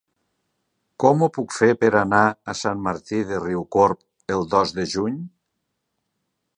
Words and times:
Com 1.03 1.19
ho 1.25 1.27
puc 1.35 1.53
fer 1.57 1.69
per 1.83 1.91
anar 1.99 2.23
a 2.53 2.57
Sant 2.63 2.81
Martí 2.87 3.21
de 3.33 3.45
Riucorb 3.45 4.35
el 4.39 4.49
dos 4.57 4.77
de 4.81 4.91
juny? 4.97 5.25